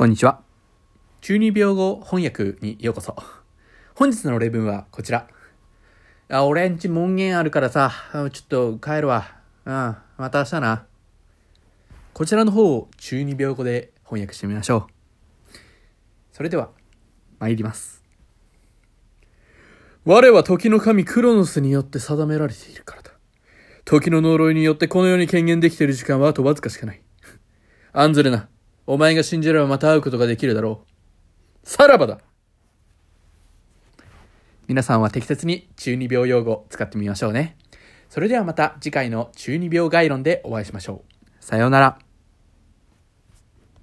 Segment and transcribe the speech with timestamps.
[0.00, 0.40] こんにちは。
[1.20, 3.14] 中二病語翻訳にようこそ。
[3.94, 5.28] 本日の例文はこちら。
[6.30, 9.26] あ、俺んち門限あるからさ、ちょっと帰るわ。
[9.66, 10.86] うん、また明日な。
[12.14, 15.56] こちらの方を中二病語で翻訳してみましょう。
[16.32, 16.70] それでは、
[17.38, 18.02] 参ります。
[20.06, 23.10] 我は時の神クロノスによって定められているからだ。
[23.84, 27.02] 時の呪いによってこの世に権限できている時間はあとわずかしかない。
[27.92, 28.48] 案ずるな。
[28.92, 31.68] お前が信じればまた会うことができるだろう。
[31.68, 32.18] さらばだ
[34.66, 37.56] 皆さんは適切に中二病用語を使ってみましょうね。
[38.08, 41.24] それではまた次回の中二病概論でお会いしましょう。
[41.38, 42.09] さようなら。